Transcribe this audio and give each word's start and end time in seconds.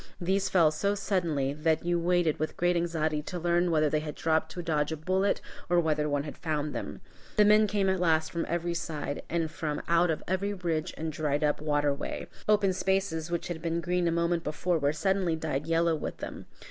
These 0.19 0.49
fell 0.49 0.71
so 0.71 0.95
suddenly, 0.95 1.53
that 1.53 1.85
you 1.85 1.99
waited 1.99 2.39
with 2.39 2.57
great 2.57 2.75
anxiety 2.75 3.21
to 3.21 3.37
learn 3.37 3.69
whether 3.69 3.87
they 3.87 3.99
had 3.99 4.15
dropped 4.15 4.51
to 4.53 4.63
dodge 4.63 4.91
a 4.91 4.97
bullet 4.97 5.41
or 5.69 5.79
whether 5.79 6.09
one 6.09 6.23
had 6.23 6.39
found 6.39 6.73
them. 6.73 7.01
The 7.35 7.45
men 7.45 7.67
came 7.67 7.87
at 7.87 7.99
last 7.99 8.31
from 8.31 8.47
every 8.49 8.73
side, 8.73 9.21
and 9.29 9.51
from 9.51 9.79
out 9.87 10.09
of 10.09 10.23
every 10.27 10.55
ridge 10.55 10.91
and 10.97 11.13
dried 11.13 11.43
up 11.43 11.61
waterway. 11.61 12.25
Open 12.49 12.73
spaces 12.73 13.29
which 13.29 13.47
had 13.47 13.61
been 13.61 13.79
green 13.79 14.07
a 14.07 14.11
moment 14.11 14.43
before 14.43 14.79
were 14.79 14.91
suddenly 14.91 15.35
dyed 15.35 15.67
yellow 15.67 15.93
with 15.95 16.17
them. 16.17 16.47